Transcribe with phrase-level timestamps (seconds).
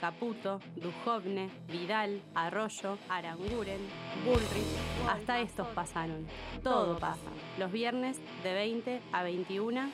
[0.00, 3.80] Caputo, Dujovne, Vidal, Arroyo, Aranguren,
[4.24, 6.24] Bullrich, hasta estos pasaron.
[6.62, 7.32] Todo pasa.
[7.58, 9.90] Los viernes de 20 a 21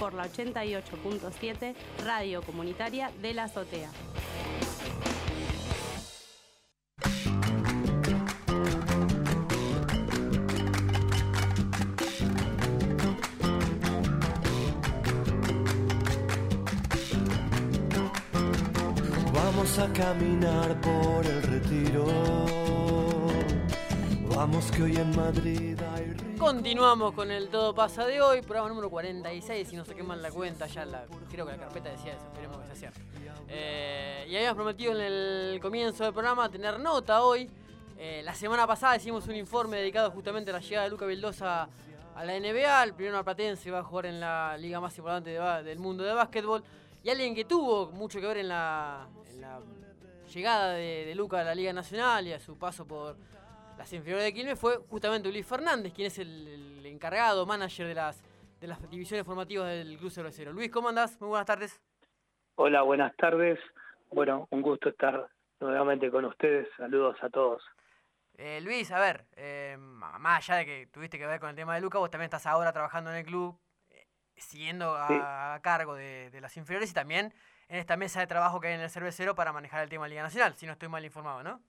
[0.00, 3.90] por la 88.7 Radio Comunitaria de la Azotea.
[19.70, 22.04] Vamos a caminar por el retiro.
[24.34, 26.36] Vamos que hoy en Madrid hay.
[26.36, 30.32] Continuamos con el Todo Pasa de hoy, programa número 46, si no se queman la
[30.32, 32.90] cuenta, ya la, creo que la carpeta decía eso, esperemos que sea.
[33.46, 37.48] Eh, y habíamos prometido en el comienzo del programa tener nota hoy.
[37.96, 41.68] Eh, la semana pasada hicimos un informe dedicado justamente a la llegada de Luca Vildosa
[42.16, 45.78] a la NBA, el primero platense va a jugar en la liga más importante del
[45.78, 46.64] mundo de básquetbol,
[47.02, 49.60] y alguien que tuvo mucho que ver en la, en la
[50.32, 53.16] llegada de, de Luca a la Liga Nacional y a su paso por
[53.78, 57.94] las inferiores de Quilmes fue justamente Luis Fernández, quien es el, el encargado, manager de
[57.94, 58.22] las,
[58.60, 60.52] de las divisiones formativas del Club Cervecero.
[60.52, 61.18] Luis, ¿cómo andás?
[61.20, 61.80] Muy buenas tardes.
[62.56, 63.58] Hola, buenas tardes.
[64.10, 65.28] Bueno, un gusto estar
[65.60, 66.68] nuevamente con ustedes.
[66.76, 67.62] Saludos a todos.
[68.34, 71.74] Eh, Luis, a ver, eh, más allá de que tuviste que ver con el tema
[71.74, 73.58] de Luca, vos también estás ahora trabajando en el club,
[74.40, 75.14] siguiendo a, Sí.
[75.20, 77.32] a cargo de, de las inferiores y también
[77.68, 80.10] en esta mesa de trabajo que hay en el cervecero para manejar el tema de
[80.10, 81.60] Liga Nacional, si no estoy mal informado, ¿no?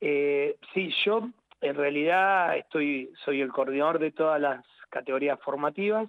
[0.00, 1.28] Eh, sí, yo
[1.60, 6.08] en realidad estoy, soy el coordinador de todas las categorías formativas.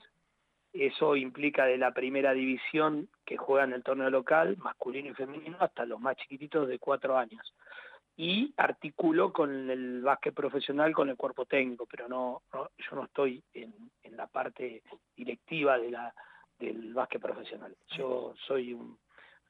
[0.71, 5.57] Eso implica de la primera división que juega en el torneo local, masculino y femenino,
[5.59, 7.53] hasta los más chiquititos de cuatro años.
[8.17, 13.05] Y articulo con el básquet profesional, con el cuerpo técnico, pero no, no- yo no
[13.05, 13.73] estoy en,
[14.03, 14.83] en la parte
[15.15, 16.13] directiva de la,
[16.59, 17.75] del básquet profesional.
[17.97, 18.97] Yo soy un,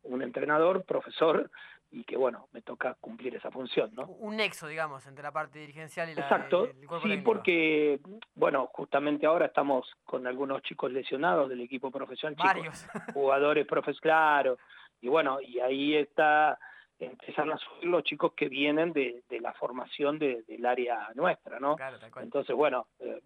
[0.03, 1.49] un entrenador, profesor,
[1.93, 4.05] y que bueno, me toca cumplir esa función, ¿no?
[4.05, 7.33] Un nexo, digamos, entre la parte dirigencial y la Exacto, del cuerpo sí, técnico.
[7.33, 7.99] porque,
[8.35, 12.87] bueno, justamente ahora estamos con algunos chicos lesionados del equipo profesional, chicos, Varios.
[13.13, 14.57] jugadores profes, claro,
[15.01, 16.57] y bueno, y ahí está,
[17.05, 21.59] empiezan a subir los chicos que vienen de, de la formación de- del área nuestra,
[21.59, 21.75] ¿no?
[21.75, 21.97] Claro.
[22.21, 23.21] Entonces, bueno, eh,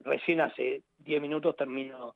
[0.00, 2.14] recién hace 10 minutos termino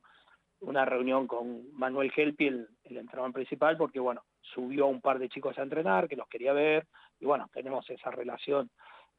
[0.61, 5.17] una reunión con Manuel Gelpi, el, el entrenador principal, porque, bueno, subió a un par
[5.19, 6.85] de chicos a entrenar, que los quería ver,
[7.19, 8.69] y bueno, tenemos esa relación,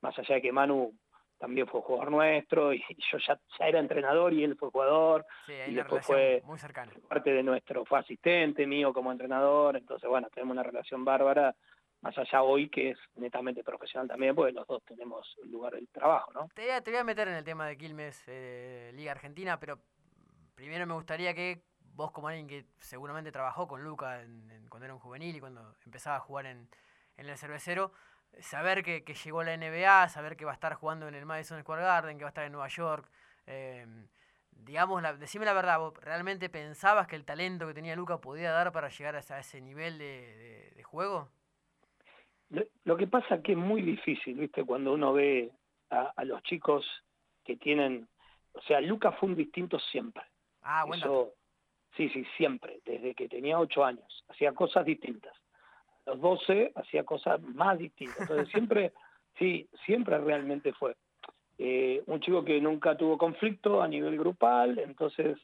[0.03, 0.93] más allá de que Manu
[1.41, 5.55] también fue jugador nuestro, y yo ya, ya era entrenador y él fue jugador, Sí,
[5.67, 6.93] y después fue- muy cercana.
[7.09, 11.57] parte de nuestro, fue asistente mío como entrenador, entonces, bueno, tenemos una relación bárbara,
[12.03, 15.89] más allá hoy que es netamente profesional también, porque los dos tenemos el lugar del
[15.89, 16.49] trabajo, ¿no?
[16.55, 19.59] Te voy, a, te voy a meter en el tema de Quilmes, eh, Liga Argentina,
[19.59, 19.79] pero
[20.55, 21.63] primero me gustaría que
[21.95, 25.41] vos como alguien que seguramente trabajó con Luca en- en- cuando era un juvenil y
[25.41, 26.69] cuando empezaba a jugar en,
[27.17, 27.93] en el cervecero,
[28.41, 31.61] saber que, que llegó la NBA, saber que va a estar jugando en el Madison
[31.63, 33.11] Square Garden, que va a estar en Nueva York,
[33.47, 33.87] eh,
[34.53, 38.51] digamos, la, decime la verdad, ¿vos realmente pensabas que el talento que tenía Luca podía
[38.53, 40.05] dar para llegar a ese, a nivel de,
[40.37, 41.31] de- de juego?
[42.51, 44.65] Lo, lo que pasa es que es muy difícil, ¿viste?
[44.65, 45.53] Cuando uno ve
[45.91, 46.85] a, a los chicos
[47.45, 48.09] que tienen,
[48.53, 50.23] o sea, Lucas fue un distinto siempre.
[50.63, 51.17] Ah, buen dato.
[51.17, 51.35] Eso,
[51.97, 55.35] sí, sí, siempre, desde que tenía ocho años, hacía cosas distintas.
[56.11, 58.21] Los 12 hacía cosas más distintas.
[58.23, 58.93] Entonces siempre,
[59.39, 60.97] sí, siempre realmente fue.
[61.59, 65.39] Eh, un chico que nunca tuvo conflicto a nivel grupal, entonces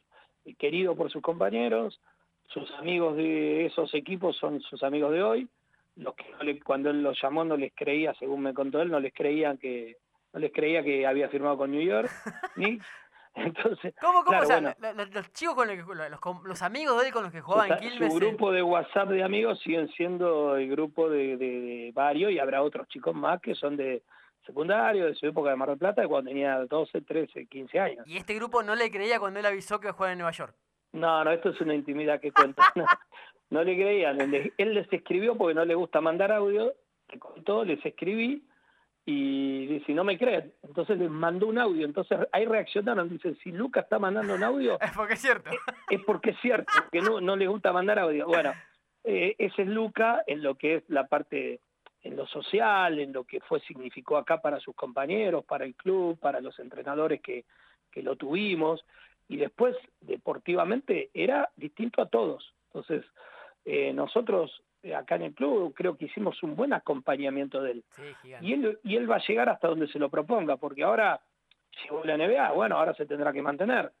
[0.45, 2.01] eh, querido por sus compañeros,
[2.47, 5.47] sus amigos de esos equipos son sus amigos de hoy,
[5.95, 8.89] los que no le- cuando él los llamó no les creía, según me contó él,
[8.89, 9.97] no les creían que
[10.33, 12.09] no les creía que había firmado con New York,
[12.55, 12.85] Knicks.
[13.37, 14.39] Entonces, ¿Cómo, cómo?
[14.39, 14.75] claro, o sea, bueno.
[14.79, 17.41] lo- lo- los, chicos con los, que- los, los amigos de él con los que
[17.41, 18.11] jugaba en Quilmes.
[18.13, 22.39] Su grupo de WhatsApp de amigos siguen siendo el grupo de, de, de varios y
[22.39, 24.01] habrá otros chicos más que son de
[24.45, 28.07] secundario, de su época de Mar del Plata, de cuando tenía 12, 13, 15 años.
[28.07, 30.31] Y este grupo no le creía cuando él avisó que iba a jugar en Nueva
[30.31, 30.55] York.
[30.93, 32.63] No, no, esto es una intimidad que cuenta.
[32.75, 32.85] No,
[33.59, 34.19] no le creían.
[34.19, 36.73] Él les- Él les escribió porque no le gusta mandar audio,
[37.09, 38.43] le contó, les escribí
[39.09, 40.53] y dice, no me creen.
[40.63, 41.85] Entonces les mandó un audio.
[41.85, 45.49] Entonces ahí reaccionaron, dicen, si Lucas está mandando un audio, Es porque es cierto.
[45.89, 48.27] es porque es cierto, que no, no les gusta mandar audio.
[48.27, 48.51] Bueno,
[49.05, 51.61] eh, ese es Luca en lo que es la parte,
[52.03, 56.19] en lo social, en lo que fue, significó acá para sus compañeros, para el club,
[56.19, 57.45] para los entrenadores que,
[57.89, 58.83] que lo tuvimos,
[59.29, 62.53] y después deportivamente era distinto a todos.
[62.73, 63.05] Entonces,
[63.63, 64.63] eh, nosotros
[64.95, 67.83] acá en el club creo que hicimos un buen acompañamiento de él.
[67.95, 68.31] Sí.
[68.41, 71.19] Y él, y él va a llegar hasta donde se lo proponga, porque ahora
[71.83, 73.91] llegó la NBA, bueno, ahora se tendrá que mantener.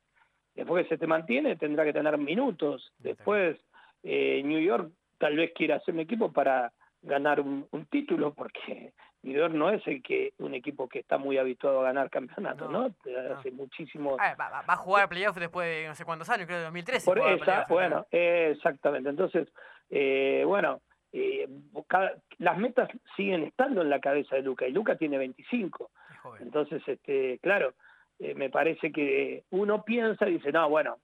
[0.55, 2.91] Después que se te mantiene, tendrá que tener minutos.
[2.97, 3.57] Después
[4.03, 8.93] eh, New York tal vez quiera hacer un equipo para ganar un, un título, porque
[9.27, 12.71] New York no es el que un equipo que está muy habituado a ganar campeonatos,
[12.71, 12.95] No, ¿no?
[13.35, 14.15] Hace muchísimo...
[14.19, 17.05] Ah, va, a jugar playoff después de no sé cuántos años, creo de 2013.
[17.05, 19.09] Por esa, bueno, eh, exactamente.
[19.09, 19.47] Entonces,
[19.89, 20.81] eh, bueno,
[21.11, 21.47] eh,
[21.87, 25.91] cada- las metas siguen estando en la cabeza de Luca y Luca tiene 25.
[26.11, 26.41] es joven.
[26.43, 27.73] Entonces, este, claro,
[28.19, 30.97] eh, me parece que uno piensa y dice, no, bueno,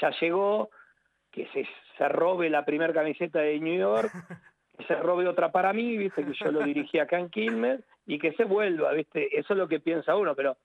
[0.00, 0.70] ya llegó,
[1.30, 4.10] que se, se robe la primera camiseta de New York,
[4.76, 8.18] que se robe otra para mí, viste, que yo lo dirigí acá en Quilmes, y
[8.18, 10.56] que se vuelva, viste, eso es lo que piensa uno, pero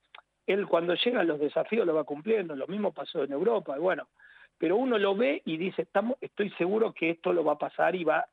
[0.46, 4.08] él cuando llegan los desafíos lo va cumpliendo, lo mismo pasó en Europa, y bueno,
[4.58, 7.94] pero uno lo ve y dice, estamos, estoy seguro que esto lo va a pasar
[7.94, 8.26] y va,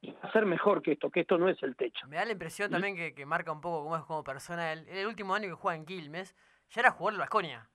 [0.00, 2.06] y va a ser mejor que esto, que esto no es el techo.
[2.08, 4.72] Me da la impresión también que, que marca un poco cómo es como persona.
[4.72, 4.86] él.
[4.88, 6.36] el último año que juega en Quilmes,
[6.70, 7.68] ya era jugador de Vasconia.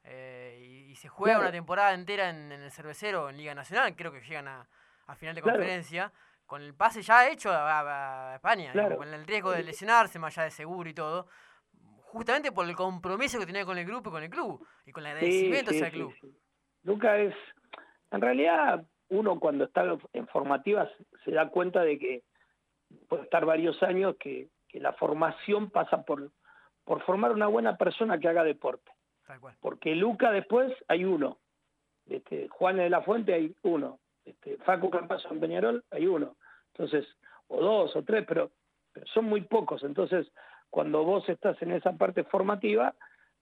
[0.59, 1.47] y, y se juega Claro.
[1.49, 3.95] una temporada entera en, en el cervecero, en Liga Nacional.
[3.95, 4.67] Creo que llegan a,
[5.07, 5.57] a final de Claro.
[5.57, 6.11] conferencia.
[6.47, 10.45] Con el pase ya hecho a, España, digamos, con el riesgo de lesionarse, más allá
[10.45, 11.27] de seguro y todo.
[12.05, 14.65] Justamente por el compromiso que tenía con el grupo y con el club.
[14.85, 16.13] Y con el agradecimiento hacia el club.
[16.19, 16.35] sí.
[16.83, 17.35] Luca es,
[18.11, 19.83] en realidad, uno cuando está
[20.13, 20.89] en formativas
[21.25, 22.23] se da cuenta de que
[23.09, 26.31] puede estar varios años que, que la formación pasa por,
[26.85, 28.89] por formar una buena persona que haga deporte.
[29.59, 31.37] Porque Luca después hay uno,
[32.05, 36.35] este, Juan de la Fuente hay uno, este, Facu Campazo en Peñarol hay uno,
[36.73, 37.07] entonces,
[37.47, 38.51] o dos o tres, pero,
[39.13, 40.27] son muy pocos, entonces
[40.69, 42.93] cuando vos estás en esa parte formativa,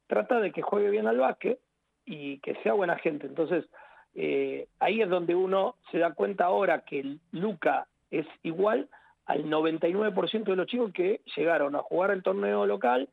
[0.07, 1.59] trata de que juegue bien al básquet
[2.05, 3.65] y que sea buena gente, entonces
[4.13, 8.87] eh, ahí es donde uno se da cuenta ahora que Luca es igual
[9.25, 13.09] al 99% de los chicos que llegaron a jugar el torneo local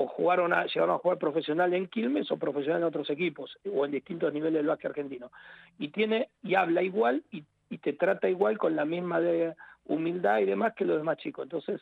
[0.00, 3.84] o jugaron a, llegaron a jugar profesional en Quilmes o profesional en otros equipos o
[3.84, 5.32] en distintos niveles del básquet argentino.
[5.76, 7.44] Y tiene y habla igual y,
[7.78, 9.54] te trata igual con la misma de
[9.86, 11.42] humildad y demás que los demás chicos.
[11.42, 11.80] Entonces,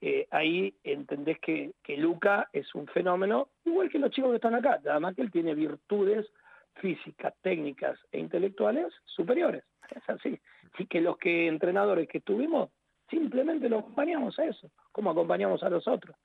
[0.00, 4.56] eh, ahí entendés que, que Luca es un fenómeno, igual que los chicos que están
[4.56, 6.26] acá, nada más que él tiene virtudes
[6.74, 9.62] físicas, técnicas e intelectuales superiores.
[9.88, 10.38] Es así.
[10.78, 12.70] Y que los que entrenadores que tuvimos
[13.08, 16.16] simplemente lo acompañamos a eso, como acompañamos a los otros.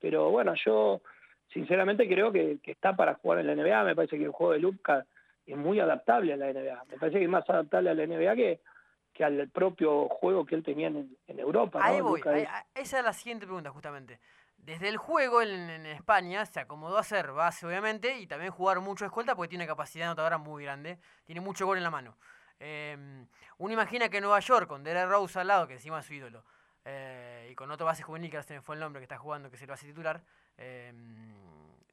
[0.00, 1.00] Pero bueno, yo
[1.52, 4.52] sinceramente creo que, que está para jugar en la NBA, me parece que el juego
[4.52, 5.06] de Luca
[5.46, 8.34] es muy adaptable a la NBA, me parece que es más adaptable a la NBA
[8.34, 8.60] que,
[9.12, 11.78] que al propio juego que él tenía en, en Europa.
[11.78, 11.84] ¿no?
[11.84, 14.18] Ahí voy, ahí- esa es la siguiente pregunta, justamente.
[14.58, 18.80] Desde el juego en, en España se acomodó a hacer base, obviamente, y también jugar
[18.80, 22.16] mucho escolta porque tiene capacidad anotadora muy grande, tiene mucho gol en la mano.
[22.58, 22.96] Eh,
[23.58, 26.14] uno imagina que en Nueva York, con Derek Rose al lado, que encima es su
[26.14, 26.42] ídolo,
[26.88, 29.18] eh, y con otro base juvenil, que ahora se me fue el nombre, que está
[29.18, 30.22] jugando, que es el base titular,
[30.56, 30.92] eh,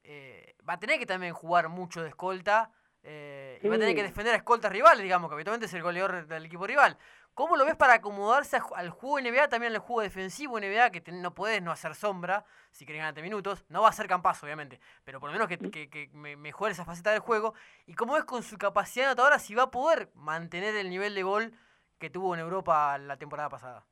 [0.04, 3.96] eh, va a tener que también jugar mucho de escolta eh, y va a tener
[3.96, 6.98] que defender a escoltas rivales, digamos, que habitualmente es el goleador del equipo rival.
[7.34, 11.12] ¿Cómo lo ves para acomodarse al juego NBA, también al juego defensivo NBA, que te-
[11.12, 13.66] no podés no hacer sombra si querés ganarte minutos?
[13.70, 16.74] No va a ser campazo, obviamente, pero por lo menos que, que, que me- mejore
[16.74, 17.56] esa faceta del juego.
[17.88, 21.24] ¿Y cómo ves con su capacidad anotadora si va a poder mantener el nivel de
[21.24, 21.54] gol
[21.98, 23.84] que tuvo en Europa la temporada pasada?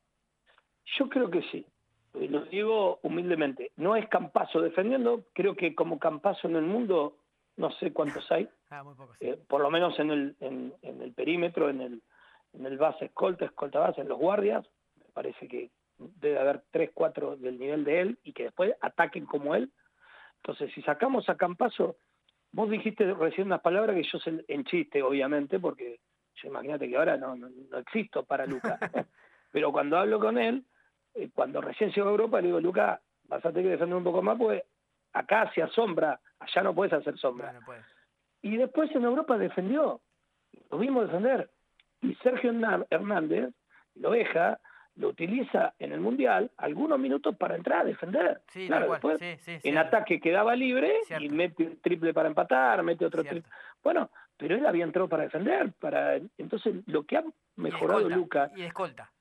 [0.98, 1.66] Yo creo que sí.
[2.16, 3.72] Eh, Lo digo humildemente.
[3.78, 5.24] No es Campazo defendiendo.
[5.34, 7.18] Creo que como Campazo en el mundo,
[7.58, 8.48] no sé cuántos hay.
[8.74, 9.26] Ah, muy poco, sí.
[9.28, 12.02] eh, por lo menos en el, en, en el perímetro, en el,
[12.54, 14.66] en el base escolta, escolta base, en los guardias.
[14.96, 19.26] Me parece que debe haber tres, cuatro del nivel de él y que después ataquen
[19.26, 19.70] como él.
[20.38, 21.98] Entonces, si sacamos a Campazo,
[22.54, 26.00] vos dijiste recién unas palabras que yo sé en chiste, obviamente, porque
[26.36, 28.80] yo imagínate que ahora no, no, no existo para Luca.
[29.52, 30.64] Pero cuando hablo con él,
[31.14, 34.04] eh, cuando recién llegó a Europa, le digo, Luca, vas a tener que defender un
[34.04, 34.64] poco más, porque
[35.14, 37.60] acá se asombra, allá no puedes hacer sombra.
[37.66, 37.86] Pues.
[38.42, 40.02] Y después en Europa defendió,
[40.70, 41.50] lo vimos defender.
[42.02, 43.54] Y Sergio Herná- Hernández,
[43.96, 44.60] lo deja,
[44.96, 48.42] lo utiliza en el Mundial algunos minutos para entrar a defender.
[48.48, 49.80] Sí, Claro, después Sí, sí, en cierto.
[49.82, 53.42] ataque quedaba libre y mete un triple para empatar, mete otro Cierto.
[53.42, 53.58] triple.
[53.84, 57.24] Bueno, pero él había entrado para defender, para entonces lo que ha
[57.58, 59.12] mejorado Luca Y escolta,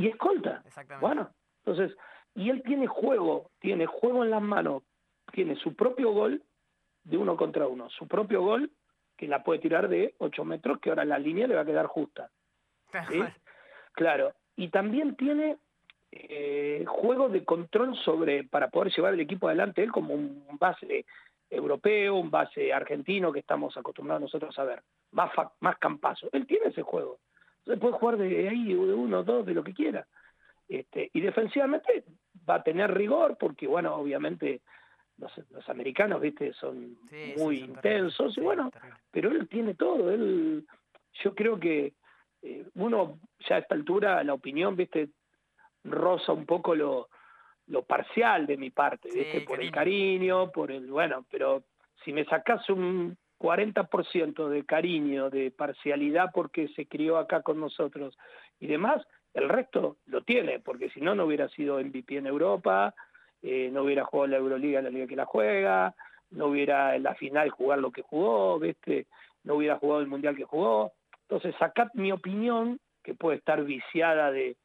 [0.00, 0.62] y escolta.
[0.64, 1.06] exactamente.
[1.06, 1.30] Bueno,
[1.64, 1.96] entonces,
[2.34, 4.82] y él tiene juego, tiene juego en las manos,
[5.32, 6.42] tiene su propio gol
[7.04, 8.70] de uno contra uno, su propio gol
[9.16, 11.86] que la puede tirar de 8 metros, que ahora la línea le va a quedar
[11.86, 12.30] justa.
[13.92, 15.58] Claro, y también tiene
[16.10, 21.04] eh, juego de control sobre, para poder llevar el equipo adelante, él como un base
[21.50, 25.30] europeo, un base argentino que estamos acostumbrados nosotros a ver, más,
[25.60, 26.28] más campazo.
[26.32, 27.18] Él tiene ese juego.
[27.60, 30.06] Entonces puede jugar de ahí, de uno, dos, de lo que quiera.
[30.68, 32.04] Este, y defensivamente
[32.48, 34.62] va a tener rigor, porque bueno, obviamente
[35.18, 38.70] los, los americanos, viste, son Sí, sí, muy son intensos, y bueno,
[39.10, 40.64] pero él tiene todo, él,
[41.22, 41.92] yo creo que
[42.42, 45.10] eh, uno ya a esta altura la opinión, viste,
[45.84, 47.08] roza un poco lo,
[47.66, 49.40] lo parcial de mi parte, Sí, ¿viste?
[49.42, 50.50] por el cariño.
[50.52, 51.64] por el, bueno, pero
[52.04, 58.16] si me sacás un 40% de cariño, de parcialidad porque se crió acá con nosotros
[58.60, 62.94] y demás, el resto lo tiene, porque si no, no hubiera sido MVP en Europa,
[63.42, 65.94] eh, no hubiera jugado la Euroliga la liga que la juega,
[66.30, 69.06] no hubiera en la final jugar lo que jugó, ¿viste?
[69.44, 70.92] no hubiera jugado el Mundial que jugó.
[71.22, 74.56] Entonces, sacad mi opinión, que puede estar viciada de,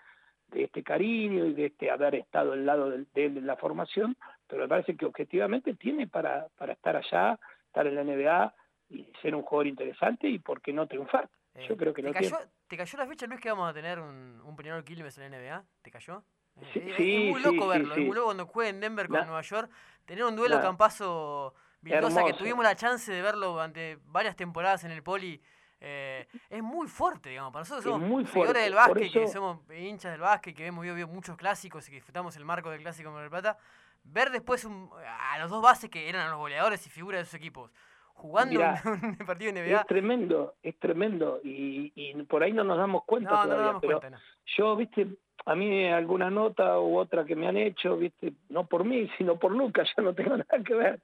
[0.53, 4.15] este cariño y de este haber estado al lado de, de él en la formación,
[4.47, 8.53] pero me parece que objetivamente tiene para, para estar allá, estar en la NBA
[8.89, 11.29] y ser un jugador interesante y por qué no triunfar.
[11.55, 12.51] Eh, Yo creo que ¿te cayó, tiene.
[12.67, 15.37] ¿Te cayó la fecha, Luis, que vamos a tener un, un Peñarol Quilmes en la
[15.37, 15.63] NBA?
[15.81, 16.23] ¿Te cayó?
[16.61, 19.07] Eh, Sí, es- es, muy loco sí, verlo, es muy loco cuando juega en Denver
[19.07, 19.69] con Nueva York,
[20.05, 24.83] tener un duelo La- Campazo Vildosa que tuvimos la chance de verlo durante varias temporadas
[24.83, 25.41] en el Poli.
[25.81, 27.51] eh, es muy fuerte, digamos.
[27.51, 30.83] Para nosotros Es somos muy fuerte, del básquet, que somos hinchas del básquet, que hemos
[30.83, 33.57] vivido muchos clásicos y que disfrutamos el marco del clásico en Mar del Plata.
[34.03, 37.33] Ver después un- a los dos bases que eran los goleadores y figuras de sus
[37.35, 37.71] equipos
[38.15, 39.81] jugando Mirá, un, un partido de NBA.
[39.81, 43.81] Es tremendo, es tremendo y, y por ahí no nos damos cuenta No, todavía, damos
[43.81, 44.23] pero cuenta, no.
[44.57, 45.07] yo, viste,
[45.45, 49.37] a mí alguna nota u otra que me han hecho, viste, no por mí, sino
[49.37, 50.99] por Lucas, yo no tengo nada que ver,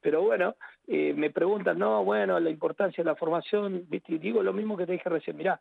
[0.00, 0.54] pero bueno,
[0.86, 4.76] eh, me preguntan, no, bueno, la importancia de la formación, viste, y digo lo mismo
[4.76, 5.60] que te dije recién, mirá,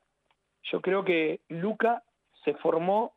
[0.63, 2.03] yo creo que Luca
[2.43, 3.13] se formó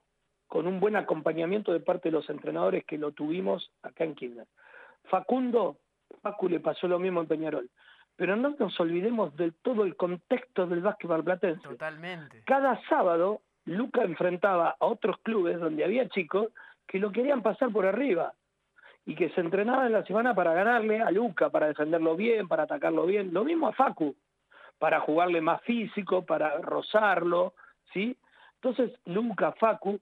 [0.47, 4.49] con un buen acompañamiento de parte de los entrenadores que lo tuvimos acá en Quilmes.
[5.05, 5.79] Facundo,
[6.23, 7.69] Facu le pasó lo mismo en Peñarol,
[8.17, 11.69] pero no nos olvidemos de todo el contexto del básquetbol platense.
[11.69, 12.43] Totalmente.
[12.47, 16.49] Cada sábado Luca enfrentaba a otros clubes donde había chicos
[16.87, 18.33] que lo querían pasar por arriba
[19.05, 22.65] y que se entrenaban en la semana para ganarle a Luca, para defenderlo bien, para
[22.65, 23.33] atacarlo bien.
[23.33, 24.15] Lo mismo a Facu,
[24.79, 27.55] para jugarle más físico, para rozarlo,
[27.93, 28.17] ¿sí?
[28.55, 30.01] Entonces Luca, Facu,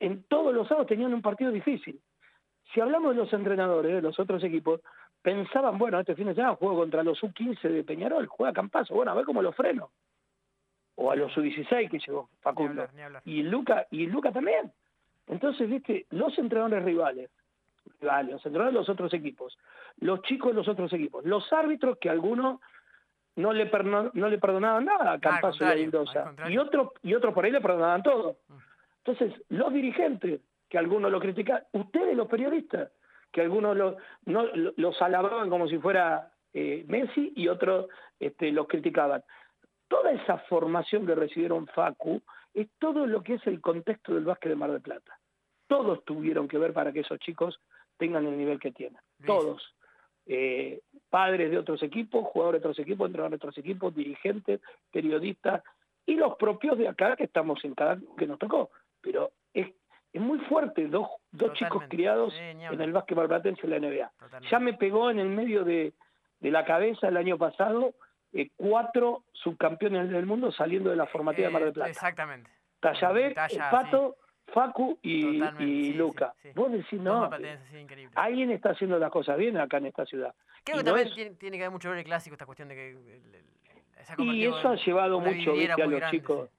[0.00, 2.00] en todos los sábados tenían un partido difícil.
[2.72, 4.80] Si hablamos de los entrenadores de los otros equipos,
[5.22, 9.12] pensaban, bueno, este fin de semana juego contra los U15 de Peñarol, juega Campazo, bueno,
[9.12, 9.90] a ver cómo lo freno.
[10.96, 12.70] O a los U16 que llegó Ni Facundo.
[12.82, 13.22] hablar, ni hablar.
[13.24, 14.72] Y Luca, y Luca también.
[15.26, 17.30] Entonces, viste, los entrenadores rivales,
[18.00, 19.56] rivales, los entrenadores de los otros equipos,
[19.98, 22.60] los chicos de los otros equipos, los árbitros que algunos
[23.36, 27.14] no le, perno- no le perdonaban nada a Campazo y a Mendoza, y otros y
[27.14, 28.36] otros por ahí le perdonaban todo.
[28.48, 28.54] Mm.
[29.04, 32.90] Entonces, los dirigentes, que algunos lo criticaban, ustedes los periodistas,
[33.32, 33.96] que algunos lo-
[34.26, 37.86] no, lo- los alababan como si fuera eh, Messi y otros
[38.20, 39.24] este, los criticaban.
[39.88, 42.22] Toda esa formación que recibieron Facu
[42.54, 45.18] es todo lo que es el contexto del básquet de Mar del Plata.
[45.66, 47.58] Todos tuvieron que ver para que esos chicos
[47.96, 49.00] tengan el nivel que tienen.
[49.24, 49.74] Todos.
[50.26, 54.60] Eh, padres de otros equipos, jugadores de otros equipos, entrenadores de otros equipos, dirigentes,
[54.90, 55.62] periodistas
[56.06, 58.70] y los propios de acá que estamos en cada que nos tocó.
[59.00, 59.68] Pero es,
[60.12, 64.12] es muy fuerte, dos, dos chicos criados Sí, en el básquet marplatense en la NBA.
[64.18, 64.48] Totalmente.
[64.50, 65.92] Ya me pegó en el medio de,
[66.40, 67.94] de la cabeza el año pasado
[68.34, 71.90] eh, cuatro subcampeones del mundo saliendo de la formativa de Mar del Eh, Plata.
[71.90, 72.50] Exactamente.
[72.80, 74.16] Tallavec, Talla, el Pato,
[74.48, 76.34] Facu y, y sí, Luca.
[76.42, 76.48] sí.
[76.54, 77.30] Vos decís, no,
[77.78, 78.12] increíble.
[78.16, 80.34] alguien está haciendo las cosas bien acá en esta ciudad.
[80.64, 82.68] Creo y que no también es- tiene, tiene que haber mucho el clásico esta cuestión
[82.68, 86.50] de que el- el- Y eso ha llevado mucho a los grande, chicos.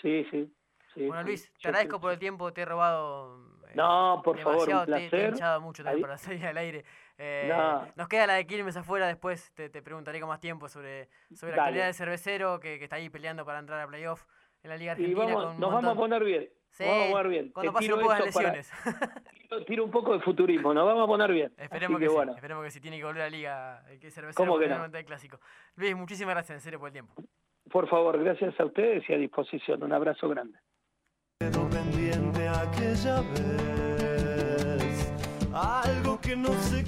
[0.00, 0.26] sí.
[0.30, 0.50] Sí,
[0.96, 1.06] sí.
[1.06, 1.22] Bueno.
[1.22, 3.38] Luis, te agradezco por el tiempo, te he robado.
[3.68, 5.28] eh, No, por favor, un demasiado, te- Te, he placer.
[5.30, 6.84] hinchado mucho también Ahí- para salir al aire.
[7.18, 7.86] Eh, No.
[7.96, 11.52] Nos queda la de Quilmes afuera, después te, te preguntaré con más tiempo sobre, sobre
[11.52, 11.60] la Dale.
[11.62, 14.24] actualidad del cervecero que, que está ahí peleando para entrar a playoff
[14.62, 15.24] en la Liga Y Argentina.
[15.24, 16.50] vamos, con un nos vamos a poner bien.
[16.70, 17.52] Sí, nos vamos a poner bien.
[17.52, 18.72] Cuando pasen un poco las para- lesiones.
[19.48, 21.52] tiro- tiro un poco de futurismo, nos vamos a poner bien.
[21.58, 22.34] Esperemos Así que, bueno.
[22.34, 24.84] esperemos que sí tiene que volver a la liga, eh, que cervecero ¿Cómo que no?
[24.84, 25.40] el clásico.
[25.76, 27.14] Luis, muchísimas gracias en serio por el tiempo.
[27.70, 29.82] Por favor, gracias a ustedes y a disposición.
[29.82, 30.58] Un abrazo grande.
[31.38, 35.12] Quedó pendiente aquella vez.
[35.52, 36.82] Algo que no sé